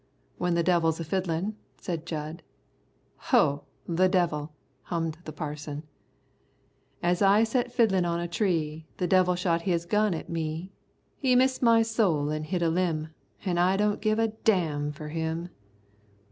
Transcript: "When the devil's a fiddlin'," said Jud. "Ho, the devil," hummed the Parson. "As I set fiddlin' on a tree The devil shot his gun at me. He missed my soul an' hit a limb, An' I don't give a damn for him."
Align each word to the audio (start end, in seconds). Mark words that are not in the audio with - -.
"When 0.39 0.55
the 0.55 0.63
devil's 0.63 0.99
a 0.99 1.03
fiddlin'," 1.03 1.57
said 1.77 2.07
Jud. 2.07 2.41
"Ho, 3.29 3.65
the 3.87 4.09
devil," 4.09 4.51
hummed 4.85 5.19
the 5.25 5.31
Parson. 5.31 5.83
"As 7.03 7.21
I 7.21 7.43
set 7.43 7.71
fiddlin' 7.71 8.03
on 8.03 8.19
a 8.19 8.27
tree 8.27 8.87
The 8.97 9.05
devil 9.05 9.35
shot 9.35 9.61
his 9.61 9.85
gun 9.85 10.15
at 10.15 10.27
me. 10.27 10.71
He 11.19 11.35
missed 11.35 11.61
my 11.61 11.83
soul 11.83 12.31
an' 12.31 12.45
hit 12.45 12.63
a 12.63 12.69
limb, 12.69 13.09
An' 13.45 13.59
I 13.59 13.77
don't 13.77 14.01
give 14.01 14.17
a 14.17 14.29
damn 14.29 14.91
for 14.91 15.09
him." 15.09 15.49